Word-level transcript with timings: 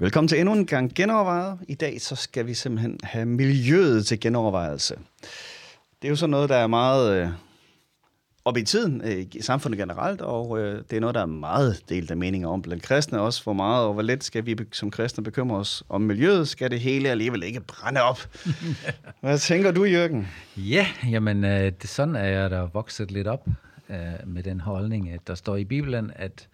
Velkommen 0.00 0.28
til 0.28 0.40
endnu 0.40 0.54
en 0.54 0.66
gang 0.66 0.94
genovervejet. 0.94 1.58
I 1.68 1.74
dag 1.74 2.00
så 2.00 2.16
skal 2.16 2.46
vi 2.46 2.54
simpelthen 2.54 2.98
have 3.02 3.26
miljøet 3.26 4.06
til 4.06 4.20
genovervejelse. 4.20 4.94
Det 6.02 6.08
er 6.08 6.08
jo 6.08 6.16
sådan 6.16 6.30
noget, 6.30 6.48
der 6.48 6.56
er 6.56 6.66
meget 6.66 7.22
øh, 7.22 7.28
op 8.44 8.56
i 8.56 8.62
tiden 8.62 9.02
øh, 9.04 9.26
i 9.34 9.42
samfundet 9.42 9.78
generelt, 9.78 10.20
og 10.20 10.58
øh, 10.58 10.82
det 10.90 10.96
er 10.96 11.00
noget, 11.00 11.14
der 11.14 11.20
er 11.20 11.26
meget 11.26 11.82
delt 11.88 12.10
af 12.10 12.16
meninger 12.16 12.48
om 12.48 12.62
blandt 12.62 12.82
kristne 12.82 13.20
også. 13.20 13.42
Hvor 13.42 13.52
meget 13.52 13.86
og 13.86 13.92
hvor 13.92 14.02
let 14.02 14.24
skal 14.24 14.46
vi 14.46 14.56
som 14.72 14.90
kristne 14.90 15.24
bekymre 15.24 15.56
os 15.56 15.82
om 15.88 16.00
miljøet? 16.00 16.48
Skal 16.48 16.70
det 16.70 16.80
hele 16.80 17.08
alligevel 17.08 17.42
ikke 17.42 17.60
brænde 17.60 18.02
op? 18.02 18.28
Hvad 19.20 19.38
tænker 19.38 19.70
du, 19.70 19.84
Jørgen? 19.84 20.28
Ja, 20.56 20.86
jamen 21.10 21.44
øh, 21.44 21.72
det, 21.82 21.90
sådan 21.90 22.16
er 22.16 22.24
jeg 22.24 22.50
der 22.50 22.68
vokset 22.72 23.10
lidt 23.10 23.26
op 23.26 23.46
øh, 23.90 23.96
med 24.26 24.42
den 24.42 24.60
holdning, 24.60 25.10
at 25.10 25.20
der 25.26 25.34
står 25.34 25.56
i 25.56 25.64
Bibelen, 25.64 26.12
at 26.16 26.48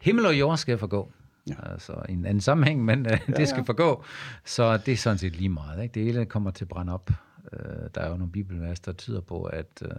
himmel 0.00 0.26
og 0.26 0.38
jord 0.38 0.56
skal 0.56 0.78
forgå. 0.78 1.12
Ja. 1.48 1.54
Altså 1.72 1.92
i 2.08 2.12
en 2.12 2.26
anden 2.26 2.40
sammenhæng, 2.40 2.84
men 2.84 3.06
øh, 3.06 3.18
ja, 3.28 3.32
det 3.36 3.48
skal 3.48 3.60
ja. 3.60 3.64
forgå. 3.64 4.04
Så 4.44 4.76
det 4.76 4.92
er 4.92 4.96
sådan 4.96 5.18
set 5.18 5.36
lige 5.36 5.48
meget. 5.48 5.82
Ikke? 5.82 5.94
Det 5.94 6.04
hele 6.04 6.26
kommer 6.26 6.50
til 6.50 6.64
at 6.64 6.68
brænde 6.68 6.92
op. 6.92 7.10
Øh, 7.52 7.88
der 7.94 8.00
er 8.00 8.10
jo 8.10 8.16
nogle 8.16 8.32
bibelvers, 8.32 8.80
der 8.80 8.92
tyder 8.92 9.20
på, 9.20 9.42
at 9.42 9.82
øh, 9.82 9.90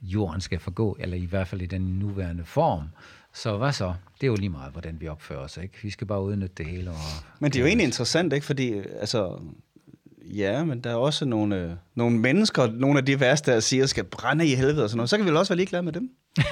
jorden 0.00 0.40
skal 0.40 0.58
forgå, 0.58 0.96
eller 1.00 1.16
i 1.16 1.24
hvert 1.24 1.48
fald 1.48 1.62
i 1.62 1.66
den 1.66 1.82
nuværende 1.82 2.44
form. 2.44 2.88
Så 3.34 3.56
hvad 3.56 3.72
så? 3.72 3.94
Det 4.14 4.22
er 4.22 4.26
jo 4.26 4.36
lige 4.36 4.48
meget, 4.48 4.72
hvordan 4.72 5.00
vi 5.00 5.08
opfører 5.08 5.38
os. 5.38 5.56
Ikke? 5.56 5.74
Vi 5.82 5.90
skal 5.90 6.06
bare 6.06 6.22
udnytte 6.22 6.54
det 6.56 6.66
hele. 6.66 6.90
Og, 6.90 6.96
men 7.40 7.52
det 7.52 7.58
er 7.58 7.60
jo 7.60 7.66
egentlig 7.66 7.84
interessant, 7.84 8.32
ikke? 8.32 8.46
fordi 8.46 8.72
altså, 8.72 9.40
ja, 10.22 10.64
men 10.64 10.80
der 10.80 10.90
er 10.90 10.94
også 10.94 11.24
nogle, 11.24 11.56
øh, 11.56 11.70
nogle 11.94 12.18
mennesker, 12.18 12.66
nogle 12.66 12.98
af 12.98 13.04
de 13.04 13.20
værste, 13.20 13.52
der 13.52 13.60
siger, 13.60 13.86
skal 13.86 14.04
brænde 14.04 14.46
i 14.46 14.54
helvede 14.54 14.84
og 14.84 14.90
sådan 14.90 14.96
noget. 14.96 15.10
Så 15.10 15.16
kan 15.16 15.26
vi 15.26 15.30
vel 15.30 15.36
også 15.36 15.52
være 15.52 15.56
ligeglade 15.56 15.82
med 15.82 15.92
dem. 15.92 16.10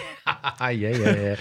ja, 0.61 0.91
ja, 0.91 1.29
ja. 1.29 1.37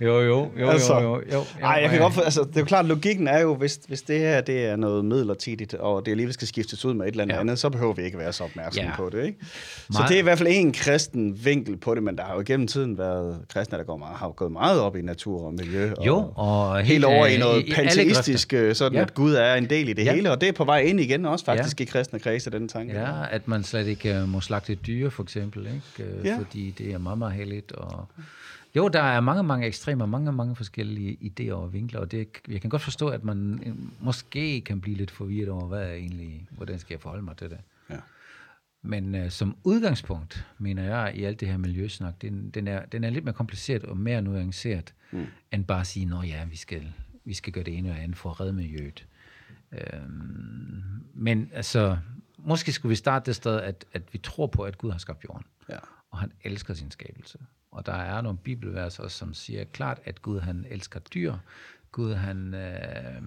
Jo, 0.00 0.20
jo, 0.20 0.50
jo, 0.60 0.68
altså, 0.68 1.00
jo, 1.00 1.00
jo, 1.00 1.22
jo. 1.32 1.44
Ej, 1.62 1.78
jeg 1.82 1.90
kan 1.90 2.00
godt, 2.00 2.18
altså, 2.24 2.40
det 2.40 2.56
er 2.56 2.60
jo 2.60 2.66
klart, 2.66 2.86
logikken 2.86 3.28
er 3.28 3.40
jo, 3.40 3.54
hvis, 3.54 3.80
hvis 3.88 4.02
det 4.02 4.18
her 4.18 4.40
det 4.40 4.66
er 4.66 4.76
noget 4.76 5.04
midlertidigt, 5.04 5.74
og 5.74 6.06
det 6.06 6.10
alligevel 6.10 6.34
skal 6.34 6.48
skiftes 6.48 6.84
ud 6.84 6.94
med 6.94 7.06
et 7.06 7.10
eller 7.10 7.22
andet 7.22 7.34
ja. 7.34 7.40
andet, 7.40 7.58
så 7.58 7.70
behøver 7.70 7.92
vi 7.92 8.02
ikke 8.02 8.18
være 8.18 8.32
så 8.32 8.44
opmærksomme 8.44 8.90
ja. 8.90 8.96
på 8.96 9.10
det. 9.10 9.24
Ikke? 9.24 9.38
Så 9.90 10.04
det 10.08 10.14
er 10.14 10.18
i 10.18 10.22
hvert 10.22 10.38
fald 10.38 10.48
en 10.50 10.72
kristen 10.72 11.44
vinkel 11.44 11.76
på 11.76 11.94
det, 11.94 12.02
men 12.02 12.16
der 12.16 12.24
har 12.24 12.34
jo 12.34 12.42
gennem 12.46 12.66
tiden 12.66 12.98
været 12.98 13.40
kristne, 13.48 13.78
der 13.78 13.84
går 13.84 13.96
meget, 13.96 14.16
har 14.16 14.28
gået 14.28 14.52
meget 14.52 14.80
op 14.80 14.96
i 14.96 15.02
natur 15.02 15.46
og 15.46 15.54
miljø. 15.54 15.92
Og 15.98 16.06
jo, 16.06 16.32
og 16.34 16.76
helt, 16.76 16.88
helt 16.88 17.04
over 17.04 17.26
i 17.26 17.38
noget 17.38 17.66
i, 17.66 17.72
panteistisk, 17.72 18.52
øh, 18.52 18.74
sådan 18.74 18.96
ja. 18.96 19.02
at 19.02 19.14
Gud 19.14 19.34
er 19.34 19.54
en 19.54 19.70
del 19.70 19.88
i 19.88 19.92
det 19.92 20.04
ja. 20.04 20.14
hele, 20.14 20.30
og 20.30 20.40
det 20.40 20.48
er 20.48 20.52
på 20.52 20.64
vej 20.64 20.78
ind 20.78 21.00
igen 21.00 21.26
også 21.26 21.44
faktisk 21.44 21.80
ja. 21.80 21.82
i 21.82 21.86
kristne 21.86 22.18
kredse, 22.18 22.50
den 22.50 22.68
tanke. 22.68 22.94
Ja, 22.94 23.12
at 23.30 23.48
man 23.48 23.64
slet 23.64 23.86
ikke 23.86 24.22
uh, 24.22 24.28
må 24.28 24.40
slagte 24.40 24.74
dyr, 24.74 25.10
for 25.10 25.22
eksempel, 25.22 25.66
ikke? 25.66 26.12
Uh, 26.18 26.26
ja. 26.26 26.38
fordi 26.38 26.74
det 26.78 26.92
er 26.92 26.98
meget, 26.98 27.18
meget 27.18 27.34
heldigt, 27.34 27.72
og 27.72 28.08
jo, 28.76 28.88
der 28.88 29.02
er 29.02 29.20
mange, 29.20 29.42
mange 29.42 29.66
ekstremer, 29.66 30.06
mange, 30.06 30.32
mange 30.32 30.56
forskellige 30.56 31.18
idéer 31.22 31.52
og 31.52 31.72
vinkler, 31.72 32.00
og 32.00 32.10
det, 32.10 32.28
jeg 32.48 32.60
kan 32.60 32.70
godt 32.70 32.82
forstå, 32.82 33.08
at 33.08 33.24
man 33.24 33.62
øh, 33.66 33.74
måske 34.04 34.60
kan 34.60 34.80
blive 34.80 34.96
lidt 34.96 35.10
forvirret 35.10 35.48
over, 35.48 35.66
hvad 35.66 35.88
er 35.88 35.92
egentlig, 35.92 36.48
hvordan 36.50 36.78
skal 36.78 36.94
jeg 36.94 37.00
forholde 37.00 37.24
mig 37.24 37.36
til 37.36 37.50
det. 37.50 37.58
Ja. 37.90 37.96
Men 38.82 39.14
uh, 39.14 39.30
som 39.30 39.56
udgangspunkt, 39.64 40.46
mener 40.58 40.82
jeg, 40.82 41.12
i 41.16 41.24
alt 41.24 41.40
det 41.40 41.48
her 41.48 41.56
miljøsnak, 41.56 42.22
den, 42.22 42.50
den, 42.50 42.68
er, 42.68 42.84
den 42.84 43.04
er 43.04 43.10
lidt 43.10 43.24
mere 43.24 43.34
kompliceret 43.34 43.84
og 43.84 43.96
mere 43.96 44.22
nuanceret, 44.22 44.94
mm. 45.12 45.26
end 45.52 45.64
bare 45.64 45.80
at 45.80 45.86
sige, 45.86 46.16
at 46.22 46.28
ja, 46.28 46.44
vi 46.44 46.56
skal, 46.56 46.92
vi 47.24 47.34
skal 47.34 47.52
gøre 47.52 47.64
det 47.64 47.78
ene 47.78 47.90
og 47.90 47.98
andet 48.02 48.16
for 48.16 48.30
at 48.30 48.40
redde 48.40 48.52
miljøet. 48.52 49.06
Øhm, 49.72 50.82
men 51.14 51.50
altså, 51.52 51.98
måske 52.38 52.72
skulle 52.72 52.90
vi 52.90 52.96
starte 52.96 53.26
det 53.26 53.36
sted, 53.36 53.60
at, 53.60 53.84
at 53.92 54.02
vi 54.12 54.18
tror 54.18 54.46
på, 54.46 54.62
at 54.62 54.78
Gud 54.78 54.90
har 54.90 54.98
skabt 54.98 55.24
jorden. 55.24 55.46
Ja. 55.68 55.78
Og 56.10 56.18
han 56.18 56.32
elsker 56.42 56.74
sin 56.74 56.90
skabelse. 56.90 57.38
Og 57.74 57.86
der 57.86 57.92
er 57.92 58.20
nogle 58.20 58.38
bibelvers 58.38 58.98
også, 58.98 59.18
som 59.18 59.34
siger 59.34 59.64
klart, 59.72 59.98
at 60.04 60.22
Gud 60.22 60.40
han 60.40 60.66
elsker 60.70 61.00
dyr. 61.00 61.34
Gud 61.92 62.14
han 62.14 62.54
øh, 62.54 63.22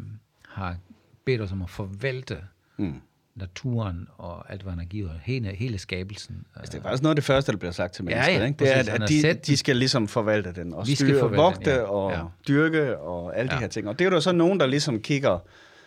har 0.48 0.78
bedt 1.26 1.42
os 1.42 1.52
om 1.52 1.62
at 1.62 1.70
forvalte 1.70 2.38
mm. 2.78 3.02
naturen 3.36 4.08
og 4.18 4.52
alt, 4.52 4.62
hvad 4.62 4.72
han 4.72 4.80
har 4.80 4.86
givet, 4.86 5.12
hele, 5.24 5.50
hele 5.50 5.78
skabelsen. 5.78 6.46
Altså, 6.56 6.72
det 6.72 6.78
er 6.80 6.84
faktisk 6.84 7.04
noget 7.04 7.12
af 7.12 7.16
det 7.16 7.24
første, 7.24 7.52
der 7.52 7.58
bliver 7.58 7.72
sagt 7.72 7.94
til 7.94 8.06
mennesker. 8.06 8.32
Ja, 8.32 8.40
ja, 8.40 8.46
ikke? 8.46 8.60
Det 8.60 8.76
er, 8.76 8.80
at, 8.80 8.90
at 8.90 9.10
de, 9.10 9.34
de 9.34 9.58
skal 9.58 9.76
ligesom 9.76 10.08
forvalte 10.08 10.52
den, 10.52 10.74
og 10.74 10.88
styre, 10.88 11.36
vogte 11.36 11.72
ja, 11.72 11.82
og 11.82 12.12
ja. 12.12 12.24
dyrke 12.48 12.98
og 12.98 13.38
alle 13.38 13.52
ja. 13.52 13.56
de 13.56 13.62
her 13.62 13.68
ting. 13.68 13.88
Og 13.88 14.00
det 14.00 14.08
er 14.08 14.12
jo 14.12 14.22
så 14.22 14.32
nogen, 14.32 14.60
der 14.60 14.66
ligesom 14.66 15.02
kigger 15.02 15.40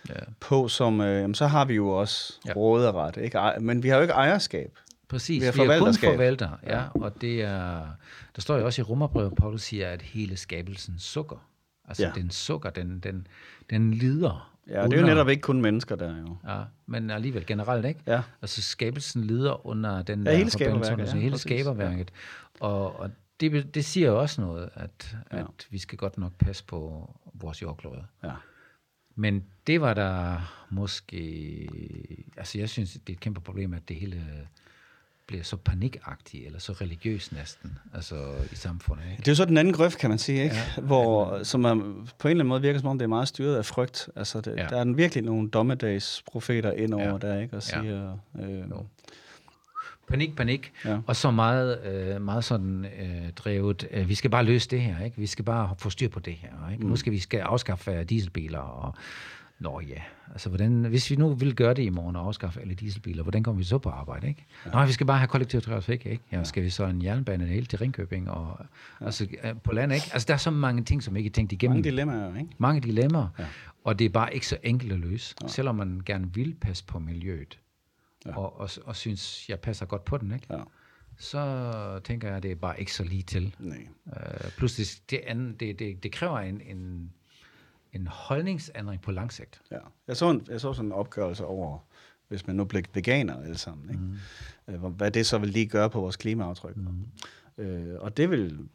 ja. 0.09 0.15
på, 0.41 0.69
som, 0.69 1.01
øh, 1.01 1.35
så 1.35 1.47
har 1.47 1.65
vi 1.65 1.75
jo 1.75 1.89
også 1.89 2.41
ja. 2.47 2.53
råderet, 2.53 3.17
ikke? 3.17 3.39
men 3.61 3.83
vi 3.83 3.89
har 3.89 3.97
jo 3.97 4.03
ikke 4.03 4.15
ejerskab. 4.15 4.79
Præcis, 5.11 5.43
vi 5.43 5.47
er, 5.47 5.53
vi 5.53 5.73
er 5.73 5.79
kun 5.79 5.95
forvalter, 5.95 6.51
ja, 6.67 6.85
og 6.95 7.21
det 7.21 7.43
er, 7.43 7.87
der 8.37 8.43
står 8.43 8.57
jo 8.57 8.65
også 8.65 8.83
i 8.83 8.85
Romerbrevet, 8.85 9.35
Paulus 9.37 9.63
siger, 9.63 9.89
at 9.89 10.03
hele 10.03 10.37
skabelsen 10.37 10.99
sukker. 10.99 11.47
Altså 11.89 12.07
ja. 12.07 12.13
den 12.15 12.31
sukker, 12.31 12.71
den, 12.71 13.01
den, 13.01 13.27
den 13.71 13.95
lider. 13.95 14.57
Ja, 14.69 14.73
under, 14.85 14.89
det 14.89 14.97
er 14.97 15.01
jo 15.01 15.07
netop 15.07 15.29
ikke 15.29 15.41
kun 15.41 15.61
mennesker 15.61 15.97
der 15.97 16.19
jo. 16.19 16.37
Ja, 16.49 16.63
men 16.87 17.11
alligevel 17.11 17.47
generelt, 17.47 17.87
ikke? 17.87 18.01
Ja. 18.07 18.23
Altså 18.43 18.63
skabelsen 18.63 19.25
lider 19.25 19.67
under 19.67 20.03
den 20.03 20.27
ja, 20.27 20.37
hele 20.37 20.51
skaberværket. 20.51 21.15
Ja, 21.15 21.19
hele 21.19 21.39
skaberværket. 21.39 22.11
Ja. 22.61 22.67
Og, 22.67 23.01
og 23.01 23.11
det, 23.41 23.75
det 23.75 23.85
siger 23.85 24.09
jo 24.09 24.21
også 24.21 24.41
noget, 24.41 24.71
at, 24.75 25.17
ja. 25.33 25.39
at 25.39 25.67
vi 25.71 25.79
skal 25.79 25.99
godt 25.99 26.19
nok 26.19 26.33
passe 26.39 26.65
på 26.65 27.11
vores 27.35 27.63
jordklode. 27.63 28.05
Ja. 28.25 28.33
Men 29.15 29.45
det 29.67 29.81
var 29.81 29.95
der 29.95 30.41
måske... 30.71 31.69
Altså 32.37 32.59
jeg 32.59 32.69
synes, 32.69 32.93
det 32.93 33.09
er 33.09 33.13
et 33.13 33.21
kæmpe 33.21 33.41
problem, 33.41 33.75
at 33.75 33.89
det 33.89 33.97
hele 33.97 34.49
bliver 35.31 35.45
så 35.45 35.57
panikagtig, 35.57 36.47
eller 36.47 36.59
så 36.59 36.73
religiøs 36.73 37.33
næsten, 37.33 37.79
altså 37.95 38.15
i 38.53 38.55
samfundet. 38.55 39.05
Ikke? 39.11 39.21
Det 39.21 39.29
er 39.29 39.33
jo 39.33 39.37
så 39.37 39.45
den 39.45 39.57
anden 39.57 39.75
grøft, 39.75 39.99
kan 39.99 40.11
man 40.11 40.19
sige, 40.19 40.43
ikke? 40.45 40.57
Ja. 40.77 40.83
Hvor, 40.83 41.43
som 41.43 41.65
er, 41.65 41.75
på 41.75 41.81
en 41.81 42.31
eller 42.31 42.31
anden 42.31 42.47
måde 42.47 42.61
virker 42.61 42.81
som 42.81 42.89
om, 42.89 42.99
det 42.99 43.05
er 43.05 43.09
meget 43.09 43.29
styret 43.29 43.57
af 43.57 43.65
frygt. 43.65 44.09
Altså, 44.17 44.41
det, 44.41 44.55
ja. 44.57 44.67
der 44.71 44.81
er 44.81 44.85
virkelig 44.85 45.25
nogle 45.25 45.49
dommedagsprofeter 45.49 46.73
ind 46.73 46.95
over 46.95 47.09
ja. 47.09 47.19
der, 47.19 47.41
ikke? 47.41 47.57
Og 47.57 47.63
siger... 47.63 48.17
Ja. 48.39 48.45
Øh, 48.45 48.65
panik, 50.09 50.37
panik, 50.37 50.73
ja. 50.85 50.99
og 51.07 51.17
så 51.17 51.31
meget, 51.31 51.81
øh, 51.85 52.23
meget 52.23 52.45
sådan 52.45 52.85
øh, 52.85 53.33
drevet, 53.37 53.89
øh, 53.91 54.09
vi 54.09 54.15
skal 54.15 54.31
bare 54.31 54.45
løse 54.45 54.69
det 54.71 54.81
her, 54.81 55.05
ikke? 55.05 55.17
vi 55.17 55.27
skal 55.27 55.45
bare 55.45 55.75
få 55.79 55.91
styr 55.91 56.09
på 56.09 56.21
det 56.21 56.35
her, 56.35 56.71
ikke? 56.73 56.85
Mm. 56.85 56.91
nu 56.91 56.97
skal 56.97 57.13
vi 57.13 57.19
skal 57.19 57.41
afskaffe 57.41 58.05
dieselbiler, 58.05 58.59
og 58.59 58.95
Nå 59.61 59.81
ja, 59.81 60.03
altså 60.33 60.49
hvordan, 60.49 60.85
hvis 60.85 61.11
vi 61.11 61.17
nu 61.17 61.35
vil 61.35 61.55
gøre 61.55 61.75
det 61.75 61.83
i 61.83 61.89
morgen 61.89 62.17
og 62.17 62.27
afskaffe 62.27 62.61
alle 62.61 62.75
dieselbiler, 62.75 63.23
hvordan 63.23 63.43
kommer 63.43 63.59
vi 63.59 63.65
så 63.65 63.79
på 63.79 63.89
arbejde, 63.89 64.29
ikke? 64.29 64.47
Ja. 64.67 64.71
Nå, 64.71 64.87
vi 64.87 64.93
skal 64.93 65.07
bare 65.07 65.19
have 65.19 65.29
kollektiv 65.29 65.61
trafik, 65.61 66.07
ikke? 66.07 66.23
Ja, 66.33 66.45
skal 66.45 66.63
vi 66.63 66.71
så 66.71 66.85
en 66.87 67.03
jernbane 67.03 67.47
helt 67.47 67.71
til 67.71 67.79
Ringkøbing 67.79 68.31
og 68.31 68.67
ja. 69.01 69.05
altså, 69.05 69.29
på 69.65 69.73
landet, 69.73 69.97
ikke? 69.97 70.11
Altså 70.13 70.27
der 70.27 70.35
er 70.35 70.39
så 70.39 70.51
mange 70.51 70.85
ting, 70.85 71.03
som 71.03 71.17
ikke 71.17 71.29
er 71.29 71.33
tænkt 71.33 71.53
igennem. 71.53 71.77
Mange 71.77 71.91
dilemmaer, 71.91 72.37
ikke? 72.37 72.51
Mange 72.59 72.81
dilemmaer, 72.81 73.29
ja. 73.39 73.47
og 73.85 73.99
det 73.99 74.05
er 74.05 74.09
bare 74.09 74.35
ikke 74.35 74.47
så 74.47 74.59
enkelt 74.63 74.93
at 74.93 74.99
løse, 74.99 75.35
ja. 75.43 75.49
selvom 75.49 75.75
man 75.75 76.03
gerne 76.07 76.35
vil 76.35 76.57
passe 76.61 76.85
på 76.85 76.99
miljøet, 76.99 77.59
ja. 78.27 78.37
og, 78.37 78.61
og, 78.61 78.71
og 78.85 78.97
synes, 78.97 79.49
jeg 79.49 79.61
passer 79.61 79.87
godt 79.87 80.05
på 80.05 80.19
den, 80.19 80.33
ikke? 80.33 80.47
Ja 80.51 80.59
så 81.21 82.01
tænker 82.05 82.29
jeg, 82.29 82.37
at 82.37 82.43
det 82.43 82.51
er 82.51 82.57
bare 82.57 82.81
ikke 82.81 82.93
så 82.93 83.05
lige 83.05 83.23
til. 83.23 83.55
Nej. 83.59 83.87
Uh, 84.07 84.51
plus 84.59 84.75
det, 84.75 85.03
det, 85.11 85.21
andet, 85.27 85.61
det, 85.61 85.79
det, 85.79 86.03
det 86.03 86.13
kræver 86.13 86.39
en, 86.39 86.61
en, 86.61 87.13
en 87.93 88.07
holdningsændring 88.07 89.01
på 89.01 89.11
lang 89.11 89.33
sigt. 89.33 89.63
Ja. 89.71 89.79
Jeg, 90.09 90.17
så 90.17 90.31
en, 90.31 90.47
jeg 90.49 90.61
så 90.61 90.73
sådan 90.73 90.89
en 90.89 90.93
opgørelse 90.93 91.45
over, 91.45 91.79
hvis 92.29 92.47
man 92.47 92.57
nu 92.57 92.65
blev 92.65 92.83
veganer 92.95 93.43
alle 93.43 93.59
sammen, 93.59 93.91
ikke? 93.91 94.79
Mm. 94.79 94.93
hvad 94.93 95.11
det 95.11 95.27
så 95.27 95.39
vil 95.39 95.49
lige 95.49 95.67
gøre 95.67 95.91
på 95.91 96.01
vores 96.01 96.17
klimaaftryk. 96.17 96.77
Mm. 96.77 97.65
Øh, 97.65 98.01
og 98.01 98.17
det 98.17 98.31
vil 98.31 98.69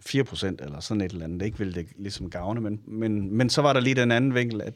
4% 0.00 0.46
eller 0.58 0.80
sådan 0.80 1.00
et 1.00 1.12
eller 1.12 1.24
andet, 1.24 1.40
det 1.40 1.46
ikke 1.46 1.58
vil 1.58 1.74
det 1.74 1.88
ligesom 1.96 2.30
gavne, 2.30 2.60
men, 2.60 2.82
men, 2.86 3.36
men 3.36 3.50
så 3.50 3.62
var 3.62 3.72
der 3.72 3.80
lige 3.80 3.94
den 3.94 4.10
anden 4.10 4.34
vinkel, 4.34 4.62
at 4.62 4.74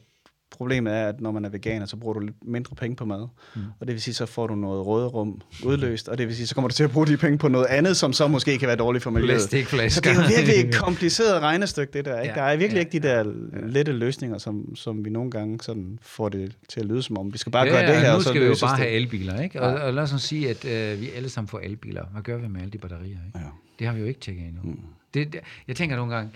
Problemet 0.57 0.93
er, 0.93 1.07
at 1.07 1.21
når 1.21 1.31
man 1.31 1.45
er 1.45 1.49
veganer, 1.49 1.85
så 1.85 1.97
bruger 1.97 2.13
du 2.13 2.19
lidt 2.19 2.35
mindre 2.41 2.75
penge 2.75 2.95
på 2.95 3.05
mad. 3.05 3.27
Mm. 3.55 3.61
Og 3.79 3.87
det 3.87 3.93
vil 3.93 4.01
sige, 4.01 4.13
så 4.13 4.25
får 4.25 4.47
du 4.47 4.55
noget 4.55 4.85
råderum 4.85 5.41
udløst, 5.65 6.09
og 6.09 6.17
det 6.17 6.27
vil 6.27 6.35
sige, 6.35 6.47
så 6.47 6.55
kommer 6.55 6.69
du 6.69 6.75
til 6.75 6.83
at 6.83 6.91
bruge 6.91 7.07
de 7.07 7.17
penge 7.17 7.37
på 7.37 7.47
noget 7.47 7.65
andet, 7.65 7.97
som 7.97 8.13
så 8.13 8.27
måske 8.27 8.57
kan 8.57 8.67
være 8.67 8.77
dårligt 8.77 9.03
for 9.03 9.11
miljøet. 9.11 9.41
Så 9.41 9.47
det 9.47 10.07
er 10.07 10.13
jo 10.13 10.21
virkelig 10.37 10.69
et 10.69 10.75
kompliceret 10.75 11.41
regnestykke, 11.41 11.93
det 11.93 12.05
der. 12.05 12.21
Ikke? 12.21 12.33
Ja, 12.33 12.39
der 12.39 12.45
er 12.45 12.57
virkelig 12.57 12.75
ja, 12.75 12.79
ikke 12.79 12.91
de 12.91 13.07
der 13.07 13.17
ja. 13.17 13.67
lette 13.67 13.91
løsninger, 13.91 14.37
som, 14.37 14.75
som 14.75 15.05
vi 15.05 15.09
nogle 15.09 15.31
gange 15.31 15.59
sådan 15.61 15.99
får 16.01 16.29
det 16.29 16.53
til 16.69 16.79
at 16.79 16.85
lyde 16.85 17.01
som 17.01 17.17
om. 17.17 17.33
Vi 17.33 17.37
skal 17.37 17.51
bare 17.51 17.65
ja, 17.65 17.71
gøre 17.71 17.87
det 17.87 18.01
her, 18.01 18.11
nu 18.11 18.15
og 18.15 18.21
så 18.21 18.29
skal 18.29 18.41
vi 18.41 18.45
jo 18.45 18.55
bare 18.61 18.71
det. 18.71 18.79
have 18.79 18.91
elbiler, 18.91 19.41
ikke? 19.41 19.61
Og, 19.61 19.81
og 19.81 19.93
lad 19.93 20.03
os 20.03 20.21
sige, 20.21 20.49
at 20.49 20.65
øh, 20.65 21.01
vi 21.01 21.09
alle 21.09 21.29
sammen 21.29 21.47
får 21.47 21.59
elbiler. 21.59 22.05
Hvad 22.11 22.21
gør 22.21 22.37
vi 22.37 22.47
med 22.47 22.61
alle 22.61 22.71
de 22.71 22.77
batterier, 22.77 23.05
ikke? 23.05 23.39
Ja. 23.39 23.39
Det 23.79 23.87
har 23.87 23.93
vi 23.93 23.99
jo 23.99 24.05
ikke 24.05 24.19
tjekket 24.19 24.45
endnu. 24.45 24.61
Mm. 24.63 24.79
Det, 25.13 25.33
det, 25.33 25.41
jeg 25.67 25.75
tænker 25.75 25.95
nogle 25.95 26.15
gange, 26.15 26.31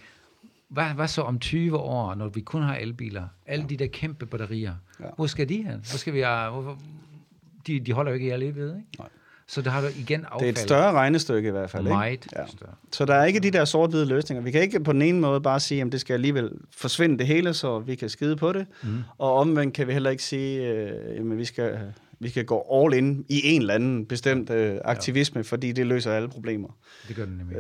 hvad, 0.69 0.86
hvad 0.86 1.07
så 1.07 1.21
om 1.21 1.39
20 1.39 1.77
år, 1.77 2.16
når 2.16 2.27
vi 2.27 2.42
kun 2.42 2.62
har 2.62 2.75
elbiler? 2.75 3.27
Alle 3.45 3.62
ja. 3.62 3.68
de 3.69 3.77
der 3.77 3.88
kæmpe 3.88 4.25
batterier. 4.25 4.74
Ja. 5.00 5.06
Hvor 5.16 5.27
skal 5.27 5.50
de 5.50 5.56
hen? 5.56 5.66
Hvor 5.66 5.98
skal 5.98 6.13
vi, 6.13 6.19
hvor, 6.19 6.77
de, 7.68 7.80
de 7.80 7.94
holder 7.94 8.12
jo 8.12 8.13
ikke 8.16 8.27
i 8.27 8.30
al 8.30 8.44
evighed, 8.44 8.75
ikke? 8.75 8.88
Nej. 9.00 9.07
Så 9.48 9.62
der 9.62 9.69
har 9.69 9.81
du 9.81 9.88
igen 10.00 10.25
affald. 10.25 10.39
Det 10.39 10.45
er 10.48 10.51
et 10.51 10.57
større 10.57 10.92
regnestykke 10.92 11.48
i 11.48 11.51
hvert 11.51 11.69
fald. 11.69 11.83
Ikke? 11.83 11.94
Meget 11.95 12.27
Ja. 12.36 12.45
større. 12.48 12.71
Så 12.92 13.06
der 13.06 13.13
er 13.16 13.25
ikke 13.25 13.39
de 13.39 13.51
der 13.51 13.66
sort-hvide 13.66 14.06
løsninger. 14.06 14.44
Vi 14.44 14.51
kan 14.51 14.62
ikke 14.62 14.80
på 14.80 14.94
den 14.94 15.01
ene 15.01 15.19
måde 15.19 15.42
bare 15.42 15.60
sige, 15.60 15.81
at 15.81 15.92
det 15.92 16.01
skal 16.01 16.13
alligevel 16.13 16.51
forsvinde 16.77 17.18
det 17.18 17.27
hele, 17.27 17.54
så 17.54 17.80
vi 17.80 17.95
kan 17.95 18.10
skide 18.10 18.36
på 18.36 18.54
det. 18.54 18.66
Mm. 18.83 18.89
Og 19.18 19.33
omvendt 19.33 19.74
kan 19.74 19.88
vi 19.88 19.94
heller 19.94 20.10
ikke 20.10 20.24
sige, 20.24 20.68
at 20.68 21.38
vi 21.38 21.45
skal, 21.45 21.80
vi 22.19 22.30
skal 22.30 22.45
gå 22.45 22.68
all 22.74 22.94
in 22.94 23.25
i 23.30 23.42
en 23.44 23.62
eller 23.62 23.74
anden 23.74 24.06
bestemt 24.06 24.50
øh, 24.50 24.77
aktivisme, 24.86 25.44
fordi 25.44 25.71
det 25.71 25.88
løser 25.88 26.12
alle 26.13 26.30
problemer. 26.30 26.77
Det 27.07 27.16
gør 27.16 27.25
den 27.25 27.38
nemlig. 27.38 27.57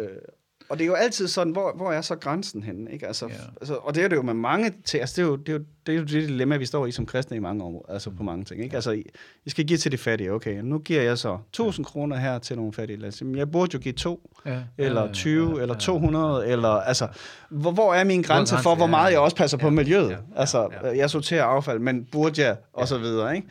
Og 0.69 0.77
det 0.77 0.83
er 0.83 0.87
jo 0.87 0.93
altid 0.93 1.27
sådan, 1.27 1.53
hvor, 1.53 1.73
hvor 1.75 1.91
er 1.91 2.01
så 2.01 2.15
grænsen 2.15 2.63
henne? 2.63 2.91
Ikke? 2.91 3.07
Altså, 3.07 3.25
Ja. 3.27 3.33
ja. 3.33 3.39
altså, 3.61 3.73
og 3.75 3.95
det 3.95 4.03
er 4.03 4.07
det 4.07 4.15
jo 4.15 4.21
med 4.21 4.33
mange 4.33 4.73
ting. 4.85 5.01
Altså, 5.01 5.15
det, 5.21 5.27
er 5.27 5.29
jo, 5.29 5.35
det, 5.35 5.49
er 5.49 5.53
jo, 5.53 5.63
det 5.85 5.93
er 5.93 5.97
jo 5.97 6.03
det 6.03 6.09
dilemma, 6.29 6.57
vi 6.57 6.65
står 6.65 6.85
i 6.85 6.91
som 6.91 7.05
kristne 7.05 7.37
i 7.37 7.39
mange 7.39 7.63
år, 7.63 7.85
altså 7.89 8.09
på 8.09 8.23
mange 8.23 8.45
ting. 8.45 8.63
Ikke? 8.63 8.75
Altså, 8.75 8.91
I, 8.91 9.03
I 9.45 9.49
skal 9.49 9.65
give 9.65 9.77
til 9.77 9.91
de 9.91 9.97
fattige. 9.97 10.31
Okay, 10.33 10.59
nu 10.63 10.79
giver 10.79 11.01
jeg 11.01 11.17
så 11.17 11.37
1000 11.49 11.85
kroner 11.85 12.15
her 12.17 12.39
til 12.39 12.55
nogle 12.57 12.73
fattige. 12.73 12.97
Lad 12.99 13.07
os 13.09 13.23
jeg 13.35 13.51
burde 13.51 13.69
jo 13.73 13.79
give 13.79 13.93
to, 13.93 14.29
Ja, 14.45 14.59
eller 14.77 15.05
ja, 15.05 15.11
20, 15.11 15.55
ja, 15.55 15.61
eller 15.61 15.75
ja. 15.75 15.79
200, 15.79 16.47
eller 16.47 16.69
altså, 16.69 17.07
hvor, 17.49 17.71
hvor 17.71 17.93
er 17.93 18.03
min 18.03 18.21
grænse 18.21 18.55
for, 18.63 18.75
hvor 18.75 18.85
Ja, 18.85 18.89
meget 18.89 19.05
ja. 19.07 19.11
jeg 19.11 19.19
også 19.19 19.35
passer 19.35 19.57
på 19.57 19.65
Ja, 19.67 19.71
miljøet? 19.71 20.09
ja, 20.09 20.15
ja, 20.15 20.39
Altså, 20.39 20.69
ja. 20.83 20.97
jeg 20.97 21.09
sorterer 21.09 21.43
affald, 21.43 21.79
men 21.79 22.05
burde 22.11 22.41
jeg, 22.41 22.57
og 22.73 22.87
så 22.87 22.97
videre, 22.97 23.35
ikke? 23.35 23.47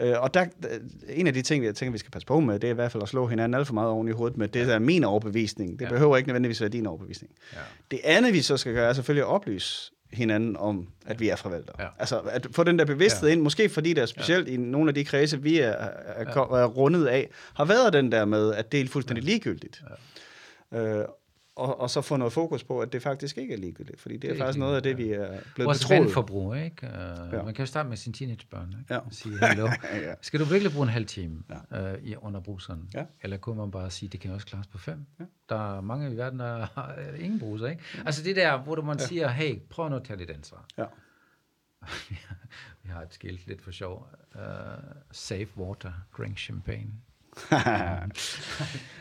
Øh, 0.00 0.14
og 0.22 0.34
der, 0.34 0.46
en 1.08 1.26
af 1.26 1.34
de 1.34 1.42
ting, 1.42 1.64
jeg 1.64 1.74
tænker, 1.74 1.92
vi 1.92 1.98
skal 1.98 2.10
passe 2.10 2.26
på 2.26 2.40
med, 2.40 2.58
det 2.58 2.66
er 2.68 2.70
i 2.72 2.74
hvert 2.74 2.92
fald 2.92 3.02
at 3.02 3.08
slå 3.08 3.26
hinanden 3.26 3.54
alt 3.58 3.66
for 3.66 3.74
meget 3.74 3.90
oven 3.90 4.08
i 4.08 4.12
hovedet 4.12 4.36
med 4.36 4.48
det, 4.48 4.66
der 4.66 4.74
er 4.74 4.78
min 4.78 5.04
overbevisning. 5.04 5.78
Det 5.78 5.84
Ja. 5.84 5.90
behøver 5.90 6.16
ikke 6.16 6.28
nødvendigvis 6.28 6.60
være 6.60 6.70
din 6.70 6.86
overbevisning. 6.86 7.32
Ja. 7.52 7.58
Det 7.90 8.00
andet, 8.04 8.32
vi 8.32 8.40
så 8.42 8.56
skal 8.56 8.72
gøre, 8.74 8.88
er 8.88 8.92
selvfølgelig 8.92 9.22
at 9.22 9.28
oplyse 9.28 9.92
hinanden 10.12 10.56
om, 10.56 10.88
at 11.06 11.20
vi 11.20 11.28
er 11.28 11.36
forvaltere. 11.36 11.76
Ja. 11.82 11.86
Altså 11.98 12.18
at 12.18 12.46
få 12.52 12.64
den 12.64 12.78
der 12.78 12.84
bevidsthed 12.84 13.28
Ja. 13.28 13.32
ind, 13.32 13.42
måske 13.42 13.68
fordi 13.68 13.92
der 13.92 14.06
specielt 14.06 14.48
i 14.48 14.56
nogle 14.56 14.90
af 14.90 14.94
de 14.94 15.04
kredse, 15.04 15.42
vi 15.42 15.58
er, 15.58 15.68
er, 15.68 15.90
er, 16.06 16.54
er 16.56 16.64
rundet 16.66 17.06
af, 17.06 17.28
har 17.54 17.64
været 17.64 17.92
den 17.92 18.12
der 18.12 18.24
med, 18.24 18.54
at 18.54 18.72
det 18.72 18.80
er 18.80 18.86
fuldstændig 18.88 19.24
ligegyldigt. 19.24 19.82
Øh, 20.74 21.00
og, 21.58 21.80
og 21.80 21.90
så 21.90 22.00
få 22.00 22.16
noget 22.16 22.32
fokus 22.32 22.64
på, 22.64 22.80
at 22.80 22.92
det 22.92 23.02
faktisk 23.02 23.38
ikke 23.38 23.54
er 23.54 23.58
ligegyldigt, 23.58 24.00
fordi 24.00 24.14
det, 24.14 24.22
Det 24.22 24.30
er 24.30 24.34
er 24.34 24.38
faktisk 24.38 24.58
noget 24.58 24.76
af 24.76 24.82
det, 24.82 24.98
vi 24.98 25.10
er 25.10 25.26
blevet 25.54 25.66
Vores 25.66 25.78
betroet. 25.78 26.00
vandforbrug, 26.00 26.56
ikke? 26.56 26.86
Uh, 26.86 26.92
Ja. 26.92 27.36
ja. 27.36 27.42
Man 27.42 27.54
kan 27.54 27.62
jo 27.62 27.66
starte 27.66 27.88
med 27.88 27.96
sine 27.96 28.12
teenagebørn, 28.12 28.74
ikke? 28.80 28.94
Ja. 28.94 28.98
Og 28.98 29.06
sige, 29.10 29.38
hallo, 29.38 29.66
Ja. 30.06 30.14
skal 30.20 30.40
du 30.40 30.44
virkelig 30.44 30.72
bruge 30.72 30.82
en 30.86 30.88
halv 30.92 31.06
time 31.06 31.42
Ja. 31.72 31.94
uh, 31.94 32.02
i, 32.02 32.16
under 32.16 32.40
bruseren? 32.40 32.90
Ja. 32.94 33.04
Eller 33.22 33.36
kunne 33.36 33.56
man 33.56 33.70
bare 33.70 33.90
sige, 33.90 34.08
det 34.08 34.20
kan 34.20 34.30
også 34.30 34.46
klares 34.46 34.66
på 34.66 34.78
fem? 34.78 35.06
Ja. 35.20 35.24
Der 35.48 35.76
er 35.76 35.80
mange 35.80 36.12
i 36.12 36.16
verden, 36.16 36.38
der 36.38 36.66
har 36.74 36.94
øh, 36.98 37.24
ingen 37.24 37.38
bruser, 37.40 37.66
ikke? 37.66 37.82
Altså 38.06 38.22
det 38.22 38.36
der, 38.36 38.58
hvor 38.58 38.80
man 38.82 38.98
siger, 38.98 39.28
hey, 39.28 39.58
prøv 39.70 39.88
nu 39.88 39.96
at 39.96 40.04
tage 40.04 40.18
dit 40.18 40.30
ansvar. 40.30 40.66
Ja. 40.78 40.84
Vi 42.82 42.88
har 42.88 43.02
et 43.02 43.14
skilt 43.14 43.46
lidt 43.46 43.62
for 43.62 43.70
sjov. 43.70 44.08
Uh, 44.34 44.40
save 45.10 45.46
water, 45.56 45.92
drink 46.18 46.38
champagne. 46.38 46.90
ja, 47.52 47.98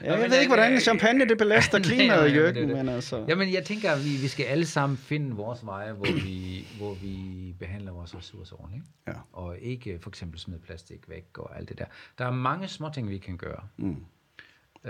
jeg 0.03 0.29
ved 0.29 0.39
ikke, 0.39 0.49
hvordan 0.49 0.79
champagne 0.79 1.29
det 1.29 1.37
belaster 1.37 1.79
klimaet, 1.89 2.09
nej, 2.31 2.35
Jørgen, 2.35 2.67
men 2.67 2.89
altså... 2.89 3.25
Jamen, 3.27 3.53
jeg 3.53 3.63
tænker, 3.65 3.91
at 3.91 4.05
vi, 4.05 4.09
vi 4.21 4.27
skal 4.27 4.43
alle 4.45 4.65
sammen 4.65 4.97
finde 4.97 5.35
vores 5.35 5.65
veje, 5.65 5.91
hvor 5.93 6.05
vi, 6.23 6.67
hvor 6.77 6.93
vi 6.93 7.55
behandler 7.59 7.91
vores 7.91 8.15
ressourcer 8.15 8.55
ordentligt. 8.61 8.85
Ja. 9.07 9.13
Og 9.33 9.57
ikke 9.59 9.99
for 10.01 10.09
eksempel 10.09 10.39
smide 10.39 10.59
plastik 10.59 11.09
væk 11.09 11.25
og 11.37 11.57
alt 11.57 11.69
det 11.69 11.77
der. 11.77 11.85
Der 12.17 12.25
er 12.25 12.31
mange 12.31 12.67
små 12.67 12.89
ting, 12.93 13.09
vi 13.09 13.17
kan 13.17 13.37
gøre, 13.37 13.63
Mm, 13.77 14.05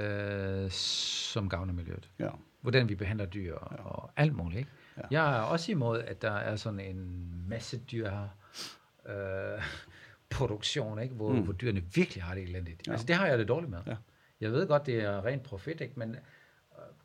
øh, 0.02 0.72
som 0.72 1.50
gavner 1.50 1.74
miljøet. 1.74 2.10
ja. 2.20 2.30
Hvordan 2.62 2.90
vi 2.90 2.96
behandler 2.96 3.26
dyr 3.26 3.56
og, 3.56 3.92
og 4.02 4.12
alt 4.18 4.36
muligt. 4.36 4.60
Ikke? 4.60 4.70
Ja. 4.98 5.02
Jeg 5.12 5.38
er 5.38 5.42
også 5.42 5.72
imod, 5.72 6.00
at 6.02 6.22
der 6.22 6.32
er 6.32 6.56
sådan 6.56 6.80
en 6.80 7.28
masse 7.50 7.78
dyr 7.92 8.12
øh, 9.10 9.62
produktion, 10.30 11.00
ikke? 11.00 11.16
Hvor, 11.16 11.32
mm. 11.34 11.40
hvor 11.42 11.54
dyrene 11.54 11.84
virkelig 11.96 12.24
har 12.24 12.34
det 12.36 12.44
elendigt. 12.44 12.88
Ja. 12.88 12.92
Altså, 12.92 13.06
det 13.08 13.16
har 13.16 13.28
jeg 13.28 13.38
det 13.38 13.48
dårligt 13.48 13.70
med. 13.70 13.80
Ja. 13.88 13.96
Jeg 14.42 14.52
ved 14.52 14.68
godt, 14.68 14.86
det 14.86 14.96
er 15.04 15.26
rent 15.26 15.44
profit, 15.44 15.82
ikke? 15.82 15.94
Men, 16.00 16.10
øh, 16.10 16.18